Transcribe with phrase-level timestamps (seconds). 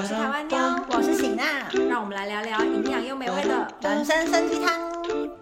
[0.00, 0.56] 我是台湾妞，
[0.92, 1.44] 我是喜娜，
[1.90, 4.72] 让我们来聊聊营养又美味的人生参鸡汤。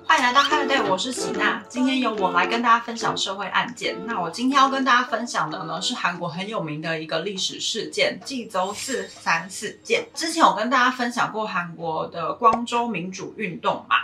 [0.04, 1.62] 欢迎来到 e l Day，我是喜娜。
[1.68, 3.96] 今天由我来跟大家分享社会案件。
[4.04, 10.04] 那我今天要跟大家分享的呢，是韩国很有名的一个历史事件——济州四三事件。
[10.12, 13.94] 之前我跟大家分享过韩国的光州民主运动嘛。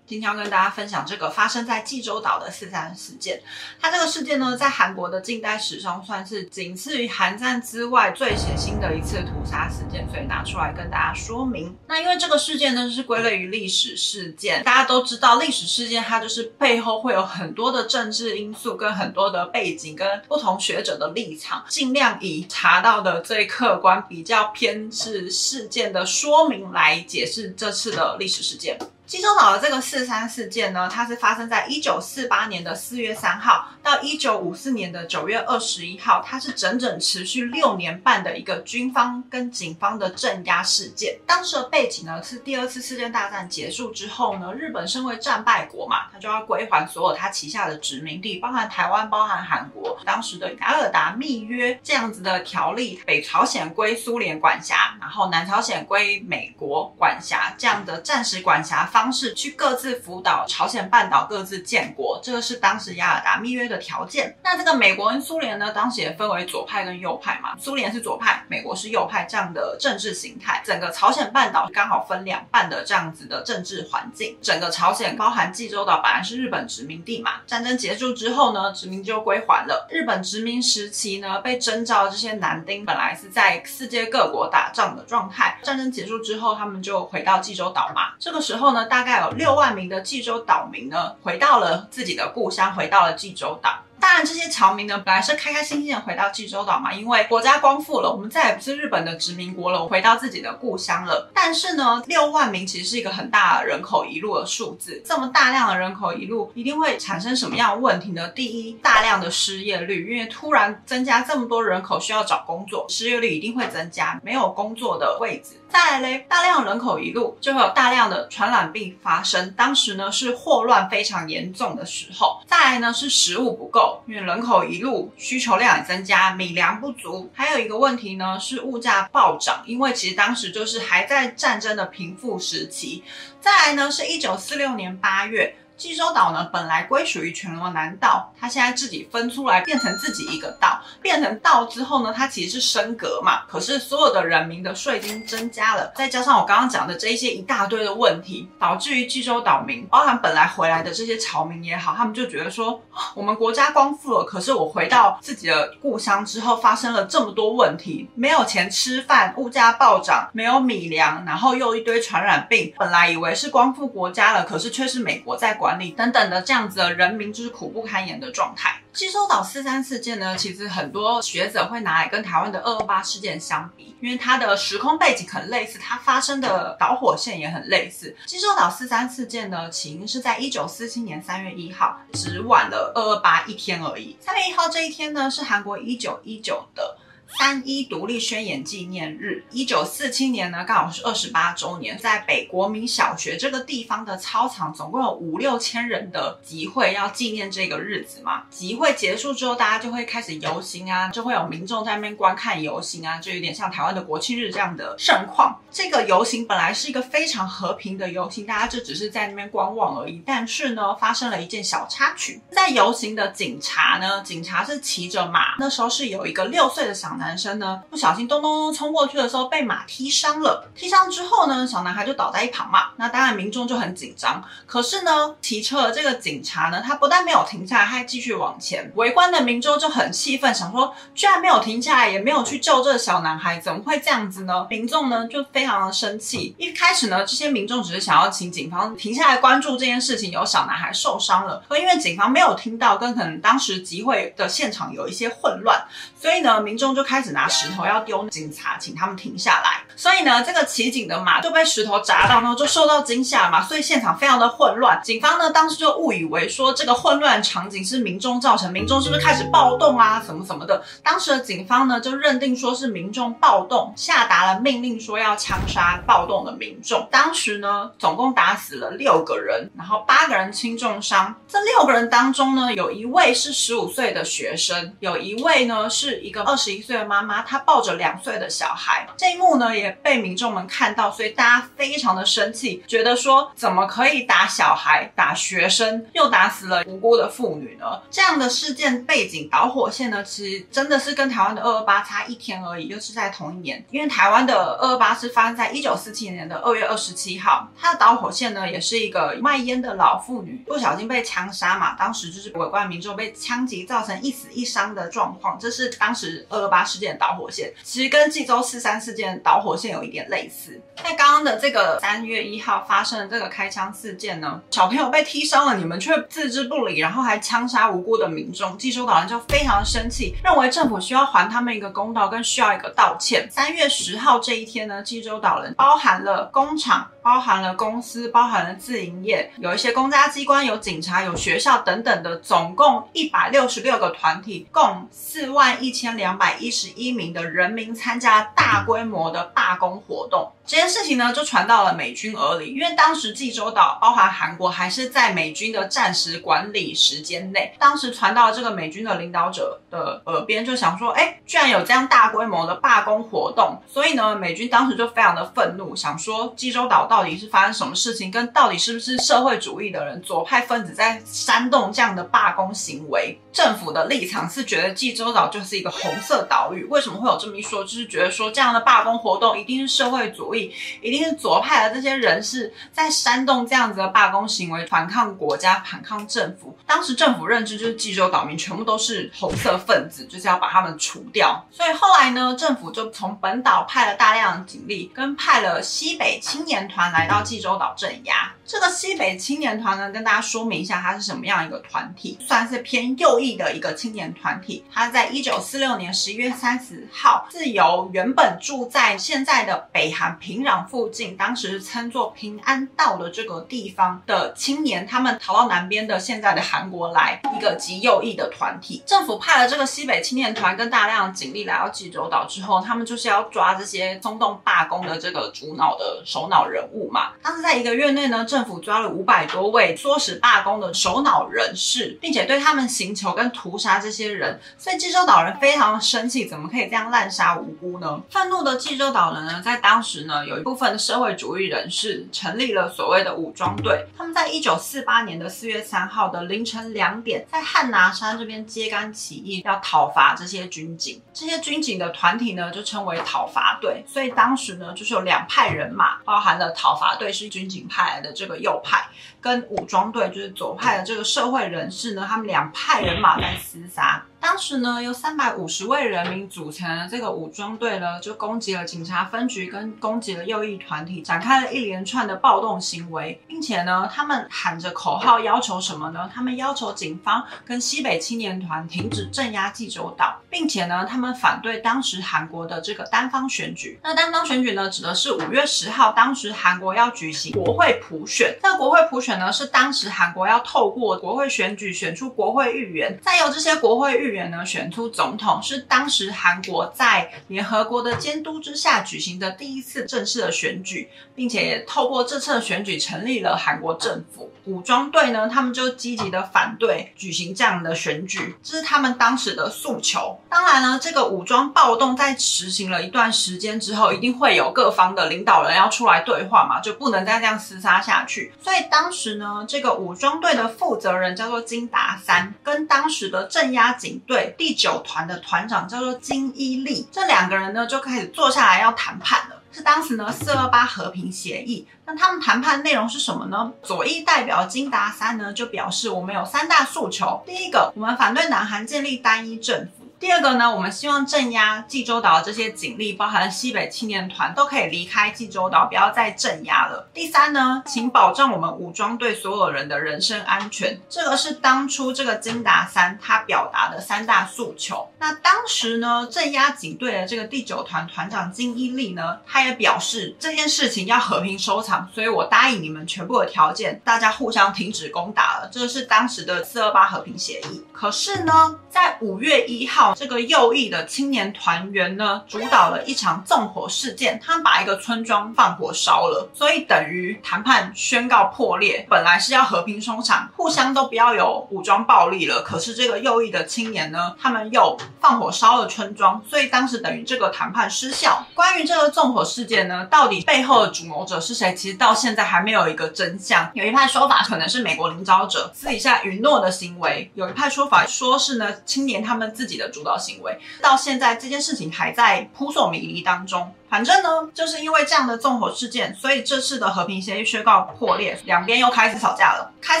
[0.06, 3.40] 今天要跟大家分享这个发生在济州岛的四三事件。
[3.80, 11.74] 它这个事件呢，在韩国的近代史上算是仅次于韩战之外最血腥的一次屠杀事件，所以拿出来跟大家说明。
[11.88, 28.78] 那因为这个事件呢是归类于历史事件，大家都知道历史事件它就是背后会有很多的政治因素跟很多的背景跟不同学者的立场，尽量以查到的最客观、比较偏是事件的说明来解释这次的历史事件。
[29.06, 41.18] 济州岛的这个四三事件呢，它是发生在一九四八年的四月三号到一九五四年的九月二十一号，它是整整持续六年半的一个军方跟警方的镇压事件。
[41.26, 49.98] 当时的背景呢，是第二次世界大战结束之后呢，日本身为战败国嘛，它就要归还所有它旗下的殖民地，包含台湾、包含韩国。
[50.06, 58.88] 当时的雅尔达密约这样子的条例，北朝鲜归苏联管辖，然后南朝鲜归美国管辖，这样的暂时管辖。
[58.94, 64.34] 方方式去各自辅导朝鲜半岛各自建国，这个是当时雅尔达密约的条件。
[64.42, 70.62] 那这个美国跟苏联呢，当时也分为左派跟右派嘛，苏联是左派，美国是右派这样的政治形态。
[70.64, 74.38] 整个朝鲜半岛刚好分两半的这样子的政治环境。
[74.40, 79.86] 整个朝鲜包含济州岛本来是日本殖民地嘛，战争结束之后呢，殖民就归还了。
[79.90, 88.14] 日本殖民时期呢，被征召这些男丁本来是在世界各国打仗的状态，战争结束之后，他们就回到济州岛嘛。
[88.18, 88.83] 这个时候呢。
[88.86, 93.80] 大概有六万名的济州岛民呢，回到了自己的故乡，回到了济州岛。
[94.00, 101.30] 当然，这些侨民呢，本来是开开心心的回到济州岛嘛，因为国家光复了，我们再也不是日本的殖民国了，我回到自己的故乡了。
[101.32, 108.28] 但是呢，六万名其实是一个很大的人口移入的数字，这么大量的人口移入，一定会产生什么样的问题呢？
[108.28, 115.58] 第一，大量的失业率，因为突然增加这么多人口需要找工作，失业率一定会增加，没有工作的位置。
[115.74, 119.52] 再来嘞，大量人口移入，就会有大量的传染病发生。
[119.56, 122.40] 当时呢是霍乱非常严重的时候。
[122.46, 124.00] 再来呢是食物不够。
[124.06, 133.02] 因为人口移入需求量也增加，米粮不足，还有一个问题呢是物价暴涨，因为其实当时就是还在战争的贫富时期。
[133.40, 135.56] 再来呢是一九四六年八月。
[135.76, 143.42] 济州岛呢，本来归属于全罗南道，它现在自己分出来变成自己一个道，变成道之后呢，它其实是升格嘛。
[143.48, 152.80] 可是所有的人民的税金增加了，再加上我刚刚讲的这一些一大堆的问题，导致于济州岛民，包含本来回来的这些侨民也好，他们就觉得说，
[153.14, 162.72] 我们国家光复了，可是我回到自己的故乡之后，发生了这么多问题，没有钱吃饭，物价暴涨，没有米粮，然后又一堆传染病。
[162.78, 165.74] 本来以为是光复国家了，可是却是美国在管。
[165.78, 168.80] 理等等的这样子的人民就是苦不堪言的状态。
[168.92, 178.14] 济州岛四三事件呢，其实很多学者会拿来跟台湾的二二八事件相比，因为它的时空背景很类似，它发生的导火线也很类似。
[178.24, 184.16] 济州岛四三事件呢，起因是在一九四七年三月一号，只晚了二二八一天而已。
[184.20, 186.98] 三月一号这一天呢，是韩国一九一九的。
[187.38, 198.44] 三一独立宣言纪念日，一九四七年呢，刚好是二十八周年，在北国民小学这个地方的操场，总共有五六千人的集会，要纪念这个日子嘛。
[198.50, 205.60] 集会结束之后，大家就会开始游行啊，就会有民众在那边观看游行啊，就有点像台湾的国庆日这样的盛况。
[205.72, 210.22] 这个游行本来是一个非常和平的游行，大家就只是在那边观望而已。
[210.24, 217.23] 但是呢，发生了一件小插曲，在游行的警察呢，警察是骑着马，那时候是有一个六岁的小男。
[217.24, 220.68] 男生呢，不小心咚咚咚冲过去的时候被马踢伤了。
[220.74, 222.90] 踢伤之后呢，小男孩就倒在一旁嘛。
[222.96, 224.42] 那当然民众就很紧张。
[224.66, 228.92] 可是呢，骑车的这个警察呢，他不但没有停下来，还继续往前。
[228.94, 234.66] 围观的民众就很气愤，想说居然没有停下来，也没有去救这个小男孩，怎么会这样子呢？
[234.68, 236.54] 民众呢就非常的生气。
[236.58, 241.62] 一开始呢，这些民众只是想要请警方停下来关注这件事情，有小男孩受伤了。
[241.68, 245.84] 可因为警方没有听到，跟可能当时集会的现场有一些混乱，
[246.20, 247.24] 所以呢，民众就开。
[247.24, 249.82] 始拿石头要丢警察，请他们停下来。
[249.96, 253.62] 所以呢，这个骑警的马就被石头砸到，呢就受到惊吓嘛。
[253.62, 255.00] 所以现场非常的混乱。
[255.02, 260.82] 警方呢，当时就误以为说这个混乱场景是民众造成，民众是不是开始暴动啊，什么什么的。
[261.02, 267.08] 当时的警方呢，就认定说是民众暴动，下达了命令说要枪杀暴动的民众。
[267.10, 271.34] 当时呢，总共打死了六个人，然后八个人轻重伤。
[271.48, 276.93] 这六个人当中呢，有一位是十五岁的学生，有一位呢是一个二十一岁。
[277.02, 288.00] 妈妈她抱着两岁的小孩，这一幕呢也被民众们看到，所以大家非常的生气，觉得说怎么可以打小孩、打学生，又打死了无辜的妇女呢？
[288.10, 293.82] 这样的事件背景导火线呢，其实真的是跟台湾的二二八差一天而已，又是在同一年。
[293.90, 307.72] 因为台湾的二二八是发生在一九四七年的二月二十七号，它的导火线呢，也是一个卖烟的老妇女不小心被枪杀嘛，当时就是围观民众被枪击造成一死一伤的状况，这是当时二二八事件导火线。
[307.82, 310.80] 其实跟济州四三事件导火线有一点类似。
[311.02, 323.48] 在刚刚的这个三月一号发生的这个开枪事件呢，小朋友被踢伤了，你们却置之不理，然后还枪杀无辜的民众，济州岛人就非常生气，认为政府需要还他们一个公道，跟需要一个道歉。
[323.50, 327.08] 三月十号这一天呢，济州岛人包含了工厂。
[327.24, 340.52] 包含了公司，包含了自营业，有一些公家机关，有警察，有学校等等的，总共一百六十六个团体，共四万一千两百一十一名的人民参加大规模的罢工活动。
[340.66, 347.74] 这件事情呢，就传到了美军耳里，因为当时济州岛包含韩国还是在美军的战时管理时间内。
[347.78, 363.38] 当时传到这个美军的领导者的耳边，就想说，哎，居然有这样大规模的罢工活动，所以呢，美军当时就非常的愤怒，想说济州岛到底是发生什么事情，跟到底是不是社会主义的人左派分子在煽动这样的罢工行为？
[363.52, 367.84] 政府的立场是觉得济州岛就是一个红色岛屿，为什么会有这么一说？
[367.84, 370.74] 就是觉得说这样的罢工活动一定是社会主义。
[371.00, 376.76] 一定是左派的这些人士在煽动这样子的罢工行为，反抗国家，反抗政府。
[376.84, 381.64] 当时政府认知就是济州岛民全部都是红色分子，就是要把他们除掉。
[381.70, 388.52] 所以后来呢，政府就从本岛派了大量的警力，跟派了西北青年团来到济州岛镇压。
[388.66, 394.82] 这个西北青年团呢，跟大家说明一下，它是什么样一个团体，算是偏右翼的一个青年团体。
[394.90, 409.02] 它在一九四六年十一月三十号，自由原本住在现在的北韩平壤附近，当时称作平安道的这个地方的青年，他们逃到南边的现在的韩国来，一个极右翼的团体。
[409.04, 417.32] 政府派了这个西北青年团跟大量警力来到济州岛之后，他们就是要抓这些松动罢工的这个主脑的首脑人物嘛。
[417.42, 418.44] 当时在一个月内呢。
[418.44, 428.22] 政府抓了五百多位唆使罢工的首脑人士，并且对他们刑求跟屠杀这些人，所以济州岛人非常生气，怎么可以这样滥杀无辜呢？
[428.30, 441.20] 愤怒的济州岛人呢，在当时呢，有一部分社会主义人士成立了所谓的武装队，他们在一九四八年的四月三号的凌晨两点，在汉拿山这边揭竿起义，要讨伐这些军警。
[441.32, 444.04] 这些军警的团体呢，就称为讨伐队。
[444.06, 448.30] 所以当时呢，就是有两派人马，包含了讨伐队是军警派来的。
[448.34, 449.08] 这个右派
[449.40, 454.22] 跟武装队就是左派的这个社会人士呢，他们两派人马在厮杀。
[454.44, 466.30] 当时呢，有三百五十位人民组成的这个武装队呢，就攻击了警察分局，跟攻击了右翼团体，展开了一连串的暴动行为，并且呢，他们喊着口号，要求什么呢？
[466.32, 473.98] 他们要求警方跟西北青年团停止镇压济州岛，并且呢，他们反对当时韩国的这个单方选举。
[474.02, 478.54] 那单方选举呢，指的是五月十号，当时韩国要举行国会普选。
[478.62, 494.52] 这个国会普选呢，是当时韩国要透过国会选举选出国会议员，再由这些国会议员呢选出总统，是当时韩国在联合国的监督之下举行的第一次正式的选举，并且也透过这次的选举成立了韩国政府。
[494.64, 500.40] 武装队呢，他们就积极的反对举行这样的选举，这是他们当时的诉求。
[500.48, 508.52] 当然呢，这个武装暴动在实行了一段时间之后，一定会有各方的领导人要出来对话嘛，就不能再这样厮杀下去。
[508.62, 519.60] 所以当时呢，这个武装队的负责人叫做金达三，跟当时的镇压警对第九团的团长叫做金伊利，这两个人呢就开始坐下来要谈判了。
[519.72, 521.86] 是当时呢四二八和平协议。
[522.06, 523.72] 那他们谈判内容是什么呢？
[523.82, 527.42] 左翼代表金达三呢就表示，我们有三大诉求。
[527.44, 530.03] 第一个，我们反对南韩建立单一政府。
[530.20, 537.08] 第二个呢，我们希望镇压济州岛的这些警力，包含西北青年团，都可以离开济州岛，不要再镇压了。
[537.12, 540.98] 第三呢，请保障我们武装队所有人的人身安全。
[541.10, 545.06] 这个是当初这个金达三他表达的三大诉求。
[545.18, 555.68] 那当时呢，镇压警队的这个第九团团长金一利呢，他也表示这件事情要和平收场，所以我答应你们全部的条件，大家互相停止攻打了。
[555.70, 557.84] 这个是当时的四二八和平协议。
[557.92, 560.03] 可是呢，在五月一号。
[560.12, 569.06] 这个右翼的青年团员呢，主导了一场纵火事件，他们把一个村庄放火烧了，所以等于谈判宣告破裂。
[569.08, 578.44] 本来是要和平收场，互相都不要有武装暴力了，可是这个右翼的青年呢，他们又放火烧了村庄，所以当时等于这个谈判失效。
[578.54, 581.74] 关于这个纵火事件呢，到底背后的主谋者是谁？
[581.74, 583.70] 其实到现在还没有一个真相。
[583.74, 590.58] 有一派说法可能是美国领导者私底下允诺的行为，有一派说法说是呢青年他们自己的主导行为。
[590.82, 593.72] 到现在这件事情还在扑朔迷离当中。
[593.88, 599.70] 反正呢，就是因为这样的纵火事件，所以这次的和平协议宣告破裂，两边又开始吵架了。
[599.80, 600.00] 开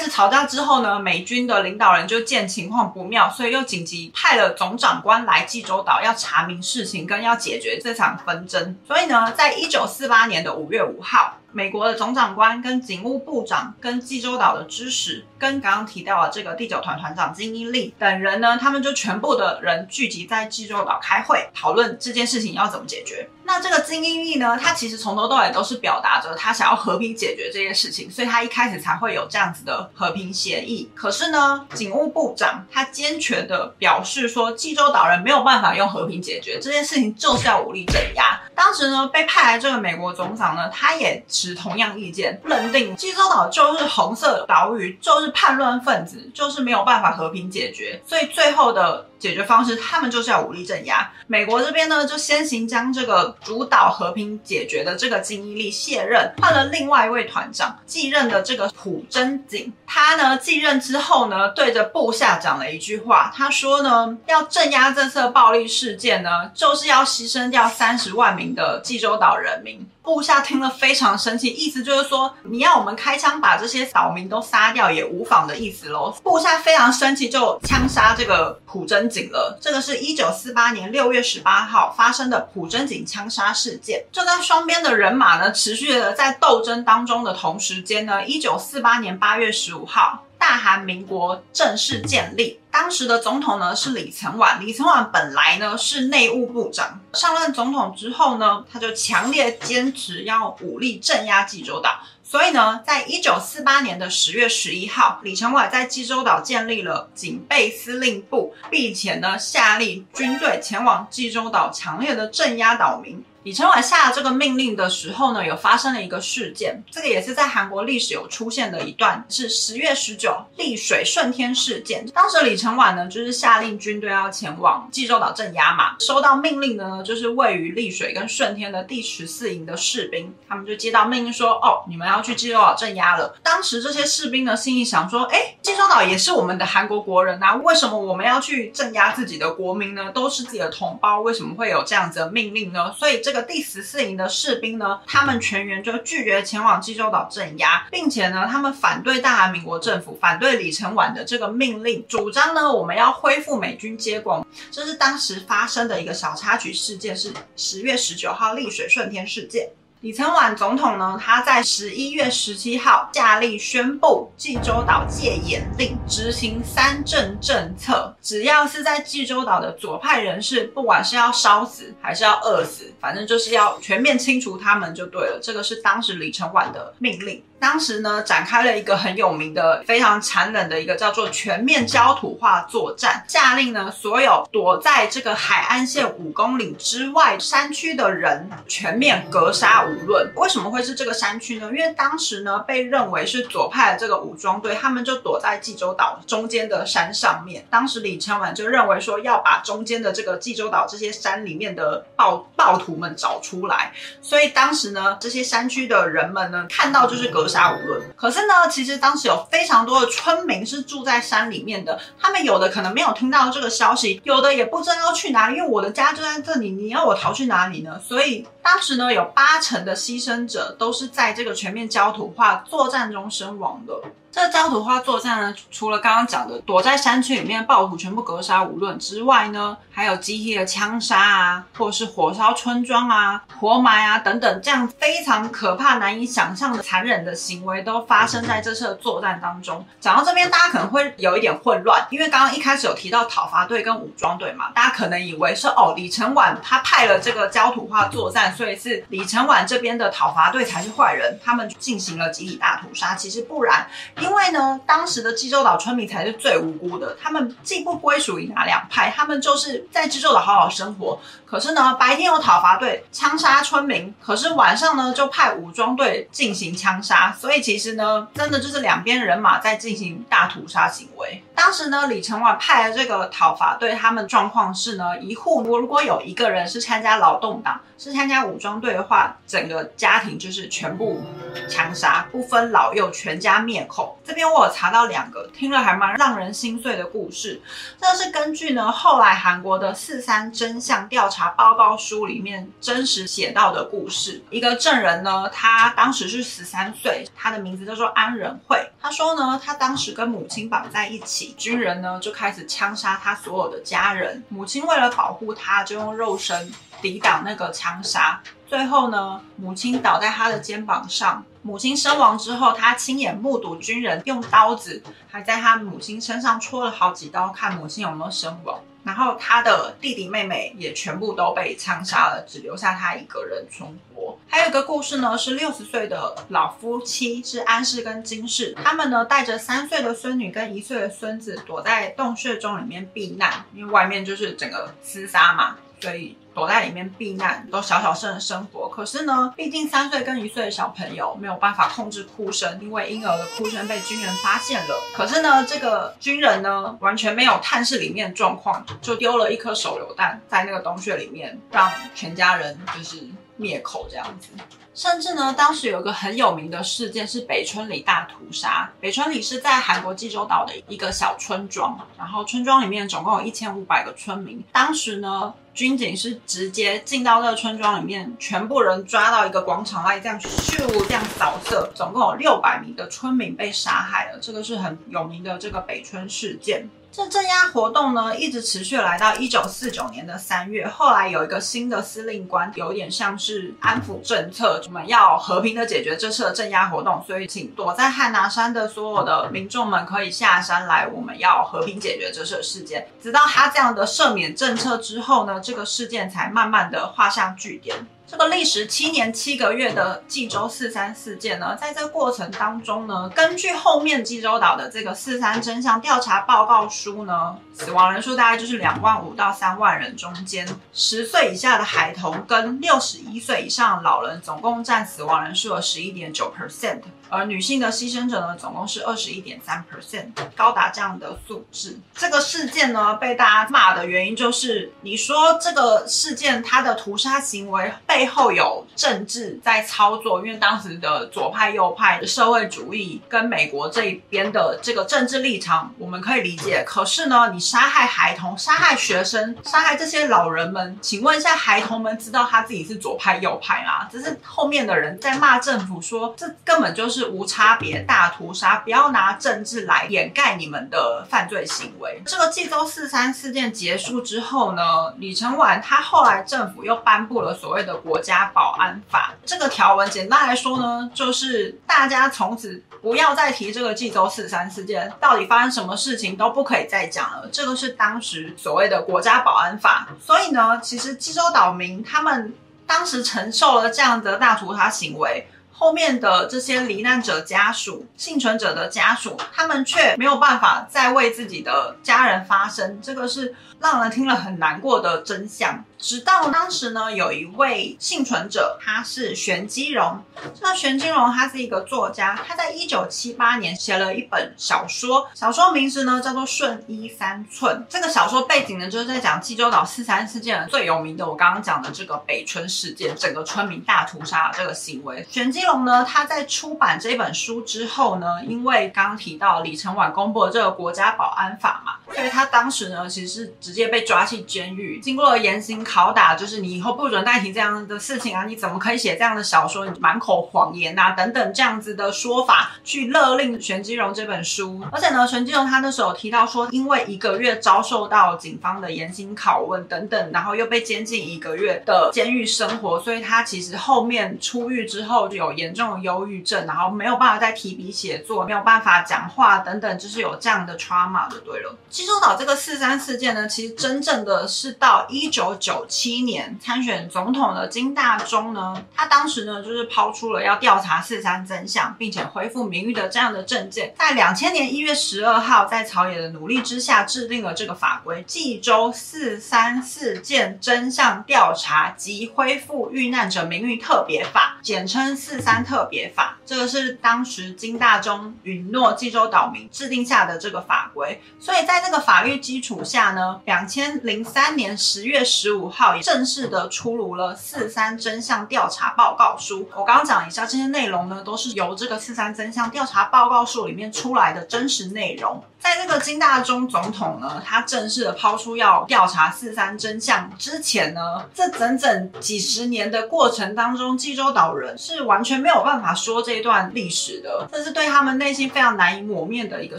[0.00, 8.76] 始吵架之后呢，美军的领导人就见情况不妙，所以又紧急派了总长官来济州岛，要查明事情，跟要解决这场纷争。
[8.84, 11.38] 所以呢，在一九四八年的五月五号。
[11.56, 23.28] 美国的总长官跟警务部长跟济州岛的知识跟刚刚提到的这个第九团团长金英利等人呢，他们就全部的人聚集在济州岛开会，讨论这件事情要怎么解决。
[23.44, 30.90] 那这个金英利呢，他其实从头到尾都是表达着他想要和平解决这件事情，所以他一开始才会有这样子的和平协议。
[30.94, 38.40] 可是呢，警务部长他坚决的表示说，济州岛人没有办法用和平解决这件事情，就是要武力镇压。
[38.54, 41.22] 当时呢，被派来这个美国总长呢，他也。
[41.26, 49.06] 持同样意见，认定济州岛就是红色岛屿，就是叛乱分子，就是没有办法和平解决，所以最后的。
[49.16, 51.10] 解决方式，他们就是要武力镇压。
[51.28, 59.72] 美国这边呢，就先行将这个主导和平解决的这个金一力卸任，换了另外一位团长继任的这个朴真景。
[59.86, 69.86] 他呢继任之后呢，对着部下讲了一句话，他说呢，要镇压这次暴力事件呢，就是要牺牲掉三十万名的济州岛人民。
[70.04, 76.14] 部下听了非常生气，意思就是说，你要我们开枪把这些岛民都杀掉也无妨的意思喽。
[76.22, 79.08] 部下非常生气，就枪杀这个朴真。
[79.14, 84.04] 景了，这个是一九四八年六月十八号发生的朴真景枪杀事件。
[84.10, 92.58] 就在双边的人马呢持续的在斗争当中的同时间呢，一九四八年八月十五号，大韩民国正式建立。
[92.74, 102.00] 当时的总统呢是李承晚，李承晚本来呢是内务部长，上任总统之后呢，他就强烈坚持要武力镇压济州岛。
[102.24, 113.24] 所以呢，在一九四八年的十月十一号，李承晚在济州岛建立了警备司令部，并且呢，下令军队前往济州岛，强烈的镇压岛民。
[113.44, 122.06] 李承晚下了这个命令的时候呢，有发生了一个事件，这个也是在韩国历史有出现的一段，是十月十九丽水顺天事件。
[122.14, 125.94] 当时李承晚呢，就是下令军队要前往济州岛镇压嘛。
[126.00, 133.36] 收到命令的呢，就是位于丽水跟顺天的第十四营的士兵，他们就接到命令说，哦，你们要去济州岛镇压了。
[133.42, 140.10] 当时这些士兵呢，心里想说，哎，济州岛也是我们的韩国国人啊，为什么我们要去镇压自己的国民呢？
[140.14, 142.90] 都是自己的同胞，为什么会有这样子的命令呢？
[142.98, 143.33] 所以这。
[143.34, 154.46] 个第十四营的士兵呢，他们全员就拒绝前往济州岛镇压，并且呢，他们反对大韩民国政府，反对李承晚的这个命令，主张呢，我们要恢复美军接管。
[154.70, 159.68] 这是当时发生的一个小插曲事件，是十月十九号丽水顺天事件。
[160.04, 168.14] 李承晚总统呢，他在十一月十七号下令宣布济州岛戒严令，执行三镇政策。
[168.20, 175.40] 只要是在济州岛的左派人士，不管是要烧死还是要饿死，反正就是要全面清除他们就对了。
[175.42, 177.42] 这个是当时李承晚的命令。
[177.64, 190.30] 当时呢，展开了一个很有名的、非常残忍的一个叫做全面焦土化作战，下令呢，所有躲在这个海岸线五公里之外山区的人全面格杀无论。
[190.36, 191.70] 为什么会是这个山区呢？
[191.74, 197.66] 因为当时呢，被认为是左派的这个武装队，他们就躲在济州岛中间的山上面。
[197.70, 203.90] 当时李承晚就认为说，要把中间的这个济州岛这些山里面的暴暴徒们找出来，
[204.20, 207.48] 所以当时呢，这些山区的人们呢，看到就是格。
[207.54, 208.02] 杀无论。
[208.16, 218.00] 可是呢，其实当时有非常多的村民是住在山里面的，他们有的可能没有听到这个消息，有的也不知道要去哪里，因为我的家就在这里，你要我逃去哪里呢？
[218.04, 223.94] 所以当时呢，有八成的牺牲者都是在这个全面焦土化作战中身亡的。
[224.34, 239.86] 这焦土化作战呢，除了刚刚讲的躲在山区里面暴徒全部格杀无论之外呢，还有集体的枪杀啊，或者是火烧村庄啊、活埋啊等等，这样非常可怕、难以想象的残忍的行为都发生在这次的作战当中。
[240.00, 253.14] 讲到这边，大家可能会有一点混乱，因为刚刚一开始有提到讨伐队跟武装队嘛，大家可能以为是哦，李承晚他派了这个焦土化作战，所以是李承晚这边的讨伐队才是坏人，他们进行了集体大屠杀。
[253.14, 253.86] 其实不然。
[254.24, 261.20] 因为呢，当时的济州岛村民才是最无辜的，他们既不归属于哪两派，他们就是在济州岛好好生活。
[261.44, 271.44] 可是呢，白天有讨伐队枪杀村民，可是晚上呢就派武装队进行枪杀，所以其实呢，真的就是两边人马在进行大屠杀行为。
[271.54, 281.22] 当时呢，李承晚派的这个讨伐队，他们状况是呢，一户如果有一个人是参加劳动党，是参加武装队的话，整个家庭就是全部
[281.68, 284.13] 枪杀，不分老幼，全家灭口。
[284.22, 287.60] 这边我有查到两个，听了还蛮让人心碎的故事。
[288.00, 294.42] 这是根据呢后来韩国的四三真相调查报告书里面真实写到的故事。
[294.50, 298.78] 一个证人呢，他当时是十三岁，他的名字叫做安仁惠。
[299.00, 304.42] 他说呢，他当时跟母亲绑在一起，军人呢就开始枪杀他所有的家人。
[304.48, 306.72] 母亲为了保护他，就用肉身
[307.04, 308.40] 抵挡那个枪杀。
[308.66, 311.44] 最后呢，母亲倒在他的肩膀上。
[311.60, 318.80] 母亲身亡之后，他亲眼目睹军人用刀子还在他母亲身上戳了好几刀，看母亲有没有身亡。
[319.02, 324.38] 然后他的弟弟妹妹也全部都被枪杀了，只留下他一个人存活。
[324.48, 336.36] 还有一个故事呢，是六十岁的老夫妻，是安氏跟金氏，他们呢带着三岁的孙女跟一岁的孙子躲在洞穴中里面避难，因为外面就是整个厮杀嘛，所以。
[336.54, 338.88] 躲在里面避难，都小小声的生活。
[338.88, 344.94] 可是呢，毕竟三岁跟一岁的小朋友没有办法控制哭声，因为婴儿的哭声被军人发现了。
[345.14, 354.48] 可是呢，这个军人呢，完全没有探视里面状况，就丢了一颗手榴弹在那个洞穴里面，让全家人就是灭口这样子。
[354.94, 358.88] 甚至呢，当时有一个很有名的事件是北村里大屠杀。
[359.00, 364.62] 北村里是在韩国济州岛的一个小村庄，然后村庄里面总共有一千五百个村民。
[364.70, 374.38] 当时呢，军警是直接进到这个村庄里面，全部人抓到一个广场外，这样咻这样扫射，总共有六百名的村民被杀害了。
[374.40, 376.88] 这个是很有名的这个北村事件。
[377.16, 380.84] 这镇压活动呢，一直持续来到一九四九年的三月。
[380.84, 393.06] 后来有一个新的司令官，有点像是安抚政策，我们要和平的解决这次的镇压活动，所以请躲在汉拿山的所有的民众们可以下山来，我们要和平解决这次事件。
[393.22, 398.04] 直到他这样的赦免政策之后呢，这个事件才慢慢的画上句点。
[398.26, 417.02] 这个历时七年七个月的济州四三事件呢，在这个过程当中呢，根据后面济州岛的这个四三真相调查报告书呢，死亡人数大概就是两万五到三万人中间，十岁以下的孩童跟六十一岁以上的老人总共占死亡人数的十一点九 percent。
[417.28, 421.98] 而女性的牺牲者呢，总共是二十一点三 percent，高达这样的素质。
[422.14, 436.84] 这个事件呢，被大家骂的原因就是，你说这个事件它的屠杀行为背后有政治在操作，因为当时的左派、右派的社会主义跟美国这一边的这个政治立场，我们可以理解。
[436.86, 444.08] 可是呢，你杀害孩童、杀害学生、杀害这些老人们，请问一下，孩童们知道他自己是左派、右派吗？
[444.12, 447.13] 只是后面的人在骂政府说，这根本就是。
[447.14, 452.20] 是无差别大屠杀，不要拿政治来掩盖你们的犯罪行为。
[452.26, 454.82] 这个济州四三事件结束之后呢，
[455.18, 459.32] 李承晚他后来政府又颁布了所谓的国家保安法。
[459.46, 467.48] 这个条文简单来说呢，就是大家从此不要再提这个济州四三事件，到底发生什么事情都不可以再讲了。
[467.52, 470.08] 这个是当时所谓的国家保安法。
[470.20, 472.52] 所以呢，其实济州岛民他们
[472.86, 475.46] 当时承受了这样的大屠杀行为。
[475.76, 485.84] 后面的这些罹难者家属、幸存者的家属，他们却没有办法再为自己的家人发声，这个是让人听了很难过的真相。
[485.98, 490.22] 直到当时呢，有一位幸存者，他是玄机荣。
[490.54, 497.76] 这个玄机荣他是一个作家，他在一九七八年写了一本小说，小说名字呢叫做《顺一三寸》。
[497.88, 505.26] 这个小说背景呢，就是在讲济州岛四三事件最有名的，我刚刚讲的这个北村事件，整个村民大屠杀这个行为。
[505.30, 515.84] 玄机荣呢，他在出版这本书之后呢，因为刚刚提到李承晚公布了这个国家保安法嘛，所以他当时呢，其实是直接被抓去监狱，经过了严刑。
[515.84, 518.44] 拷打就是你以后不准再提这样的事情啊！
[518.46, 519.84] 你怎么可以写这样的小说？
[519.84, 524.82] 你满口谎言啊，等等这样子的说法去勒令玄机荣这本书。
[524.90, 541.76] 而且呢，玄机荣他那时候提到说，因为一个月遭受到警方的严刑拷问等等，然后又被监禁一个月的监狱生活，所以他其实后面出狱之后就有严重的忧郁症，然后没有办法再提笔写作，没有办法讲话等等，就是有这样的 trauma 就对了。
[542.04, 566.36] 济州岛这个四三事件呢，其实真正的是到一九九七年参选总统的金大中呢，他当时呢就是抛出了要调查四三真相，并且恢复名誉的这样的证件，在两千年一月十二号，在朝野的努力之下，制定了这个法规《济州四三事件真相调查及恢复遇难者名誉特别法》，简称四三特别法。
[566.44, 579.68] 这个是当时金大中允诺济州岛民制定下的这个法规，所以在那个法律基础下呢，两千零三年十月十五号也正式的出炉了四三真相调查报告书。
[579.76, 585.44] 我刚刚讲一下这些内容呢，都是由这个四三真相调查报告书里面出来的真实内容。
[585.64, 599.78] 在这个金大中总统呢，他正式的抛出要调查四三真相之前呢，这整整几十年的过程当中，济州岛人是完全没有办法说这一段历史的，这是对他们内心非常难以抹灭的一个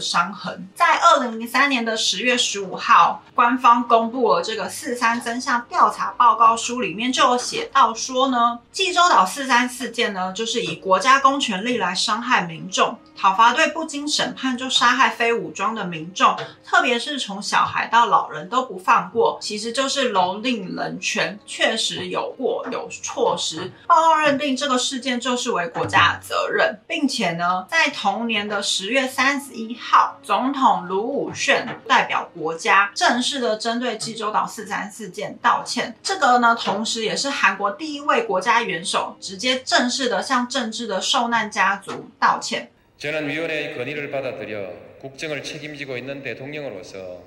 [0.00, 0.68] 伤痕。
[0.74, 12.98] 在二零零三年的十月十五号，官方公布了这个四三真相调查报告书，里面就有写到说呢，济州岛四三事件呢，就是以国家公权力来伤害民众。
[13.18, 23.71] 讨伐队不经审判就杀害非武装的民众，特别是从小孩到老人都不放过，其实就是蹂躏人权，确实有过有错失。
[23.87, 35.95] 报告认定这个事件就是为国家的责任，并且呢，在同年的十月三十一号，总统卢武铉代表国家正式的针对济州岛四三事件道歉。
[36.01, 42.69] 这个呢，同时也是韩国第一位国家元首直接正式的向政治的受难家族道歉。
[43.01, 47.22] 저는 위원회의 건의를 받아들여 국정을 책임지고 있는 대통령으로서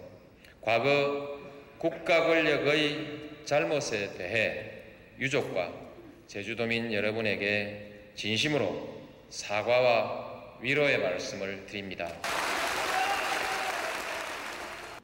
[0.61, 1.39] 과거
[1.77, 4.71] 국가 권력의 잘못에 대해
[5.17, 5.71] 유족과
[6.27, 12.11] 제주도민 여러분에게 진심으로 사과와 위로의 말씀을 드립니다.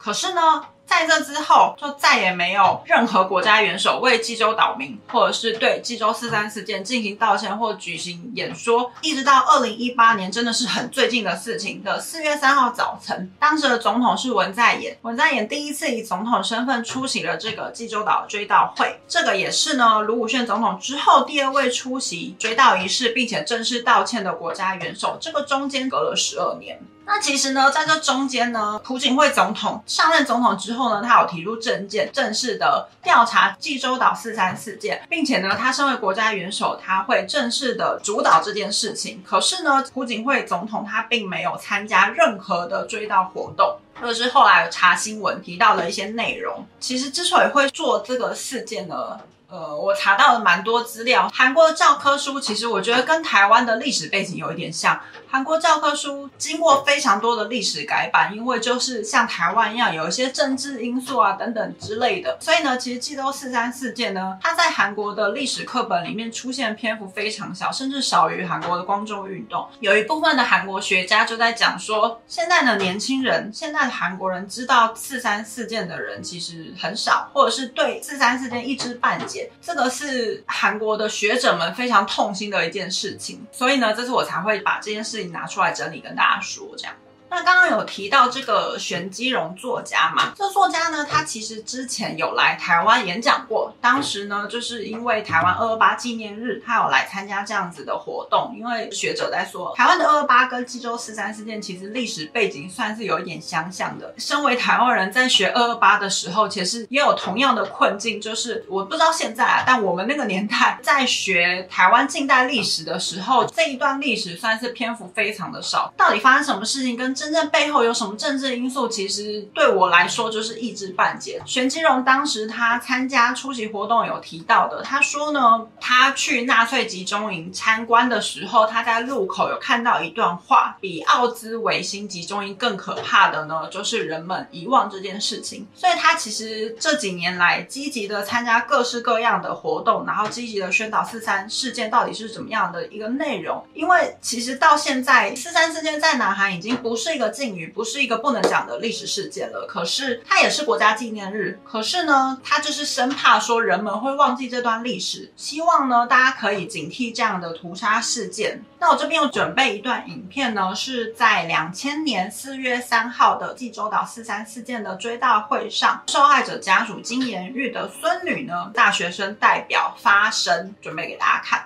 [0.05, 8.91] 可是呢，在这之后，就再也没有任何国家元首为济州岛民，或者是对济州四三事件进行道歉或举行演说。
[9.01, 14.95] 一直到二零一八年，真的是很最近的事情的四月三号早晨，当时的总统是文在寅。
[15.01, 25.17] 文在寅第一次以总统身份出席了这个济州岛追悼会，这个也是呢卢武铉总统之后第二位出席追悼仪式并且正式道歉的国家元首。
[25.19, 26.79] 这个中间隔了十二年。
[27.05, 39.23] 那其实呢，在这中间呢，朴槿惠总统上任总统之后呢，他有提出政见，正式的调查济州岛四三事件，并且呢，他身为国家元首，他会正式的主导这件事情。
[39.25, 43.77] 可是呢，朴槿惠总统他并没有参加任何的追悼活动。
[44.01, 49.17] 或者是后来有查新闻提到的一些内容，其实之所以会做这个事件呢，
[49.49, 51.29] 呃，我查到了蛮多资料。
[51.33, 54.99] 韩国的教科书其实我觉得跟台湾的历史背景有一点像。
[55.27, 69.67] 韩国教科书经过非常多的历史改版，因为就是像台湾一样有一些政治因素啊等等之类的，所以呢，其实济州四三事件呢，它在韩国的历史课本里面出现篇幅非常小，甚至少于韩国的光州运动。
[69.81, 83.45] 有一部分的韩国学家就在讲说，现在的年轻人，现在的韩国人知道四三事件的人其实很少，或者是对四三事件一知半解，这个是韩国的学者们非常痛心的一件事情。
[83.51, 85.25] 所以呢，这次我才会把这件事情。
[85.35, 86.95] 拿出来整理跟大家说，这样。
[87.29, 90.33] 那刚刚有提到这个玄机荣作家嘛？
[90.35, 93.73] 这作家呢，他其实之前有来台湾演讲过。
[93.81, 98.53] 当时呢，就是因为台湾二二八纪念日，他有来参加这样子的活动。
[98.57, 104.13] 因为学者在说，台湾的二二八跟济州四三事件其实历史背景算是有一点相像的。
[104.17, 115.91] 身为台湾人在学二二八的时候，其实也有同样的困境，就是我不知道现在啊，但我们那个年代在学台湾近代历史的时候，这一段历史算是篇幅非常的少。
[115.97, 118.87] 到底发生什么事情跟真正背后有什么政治因素？
[118.87, 121.41] 其实对我来说就是一知半解。
[121.45, 135.65] 玄基荣当时他参加出席活动有提到的，他说呢，他去纳粹集中营参观的时候，他在路口有看到一段话，比奥兹维辛集中营更可怕的呢，就是人们遗忘这件事情。
[135.73, 143.63] 所以他其实这几年来积极的参加各式各样的活动，然后积极的宣导四三事件到底是怎么样的一个内容。
[143.73, 149.66] 因为其实到现在四三事件在南韩已经不是一个禁语，不是一个不能讲的历史事件了。
[149.68, 158.62] 可是它也是国家纪念日，可是呢，他就是生怕说人们会忘记这段历史，希望呢大家可以警惕这样的屠杀事件。
[158.78, 171.64] 那我这边有准备一段影片呢，是在两千年四月三号的济州岛四三事件的追悼会上，受害者家属金延玉的孙女呢，大学生代表发声，准备给大家看。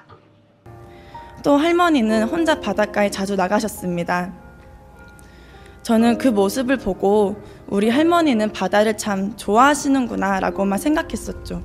[1.42, 4.32] 또 할머니는 혼자 바닷가에 자주 나가셨습니다.
[5.89, 11.63] 저는 그 모습을 보고 우리 할머니는 바다를 참 좋아하시는구나 라고만 생각했었죠.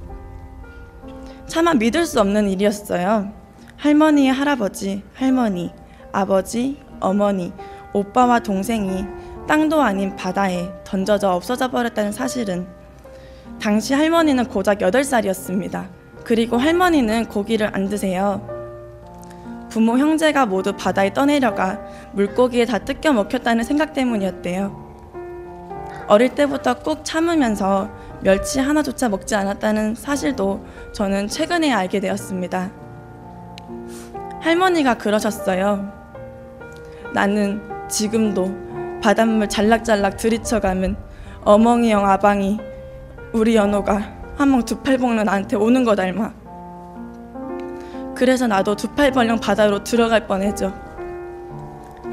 [1.47, 3.31] 차마 믿을 수 없는 일이었어요.
[3.77, 5.75] 할머니의 할아버지, 할머니,
[6.11, 7.53] 아버지, 어머니,
[7.93, 9.05] 오빠와 동생이
[9.47, 12.67] 땅도 아닌 바다에 던져져 없어져 버렸다는 사실은
[13.61, 15.87] 당시 할머니는 고작 8살이었습니다.
[16.25, 18.54] 그리고 할머니는 고기를 안 드세요.
[19.75, 21.81] 부모 형제가 모두 바다에 떠내려가
[22.13, 24.85] 물고기에 다 뜯겨 먹혔다는 생각 때문이었대요.
[26.07, 32.71] 어릴 때부터 꾹 참으면서 멸치 하나조차 먹지 않았다는 사실도 저는 최근에 알게 되었습니다.
[34.43, 35.91] 할머니가 그러셨어요.
[37.13, 40.97] 나는 지금도 바닷물 잘락잘락 들이쳐가면
[41.43, 42.61] 어멍이형 아방이
[43.33, 46.44] 우리 연호가 한몫 두팔 먹는 나한테 오는 거 닮아.
[48.15, 50.73] 그래서 나도 두 팔 벌렁 바다로 들어갈 뻔했죠.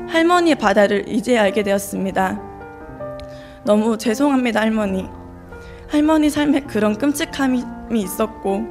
[0.09, 2.39] 할머니의 바다를 이제 알게 되었습니다.
[3.63, 5.07] 너무 죄송합니다, 할머니.
[5.87, 8.63] 할머니 삶에 그런 끔찍함이 있었고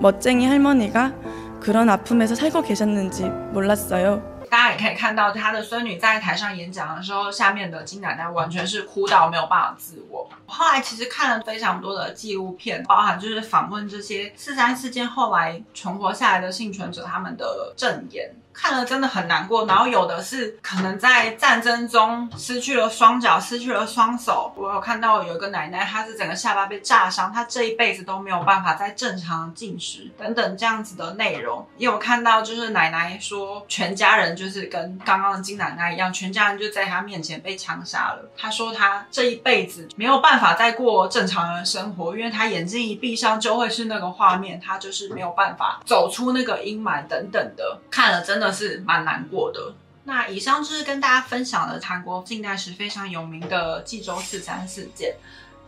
[0.00, 1.12] 멋쟁이 할머니가
[1.60, 4.39] 그런 아픔에서 살고 계셨는지 몰랐어요.
[4.50, 10.28] 大家也可以看到，他的孙女在台上演讲的时候，下面的金奶奶完全是哭到没有办法自我。
[10.46, 19.66] 后来其实看了非常多的纪录片，包含就是访问这些四三事件后来存活下来的幸存者他们的证言，看了真的很难过。
[19.66, 24.52] 然后有的是可能在战争中失去了双脚，失去了双手。
[24.56, 31.66] 我有看到有一个奶奶，她是整个下巴被炸伤，她这一辈子都没有办法再正常进食等等这样子的内容。
[31.76, 38.30] 也有看到就是奶奶说，全家人就是跟刚刚的金奶奶一样，全家人就在她面前被枪杀了。
[38.36, 49.74] 她说她这一辈子没有办法再过正常人的生活，因为她眼睛一闭上就会是那个画面，她就是没有办法走出那个阴霾等等的，看了真真的是蛮难过的。
[50.04, 55.14] 那以上就是跟大家分享的韩国近代史非常有名的济州四三事件。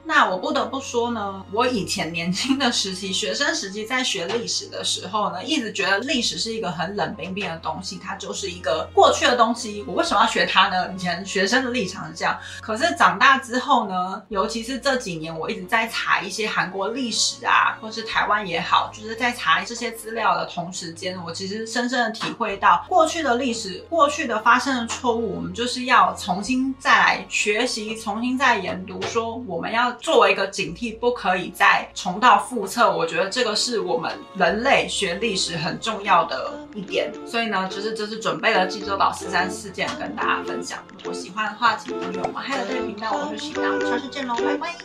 [0.04, 9.84] 那我不得不说呢，我以前年轻的时期，学生时期在学历史的时候呢，一直觉得历史是一个很冷冰冰的东西，它就是一个过去的东西。
[9.86, 10.92] 我为什么要学它呢？
[10.92, 29.91] 以前学生的立场是这样，可是长大之后呢，尤其是这几年，我一直在查一些韩国历史啊，或是台湾也好，就是在查这些资料的同时间，我其实深深的体会到，过去的历史，过去的发生的错误，我们就是要重新再来学习，重新再研读，说我们要。
[30.00, 32.90] 作为一个警惕，不可以再重蹈覆辙。
[32.90, 37.12] 我觉得这个是我们人类学历史很重要的一点。
[37.26, 40.78] 所以呢，就是这是准备了济州岛四三事件跟大家分享。
[40.98, 43.12] 如果喜欢的话，请订阅我们还有这个频道。
[43.12, 44.82] 我是喜娜，我们下次见喽，拜拜。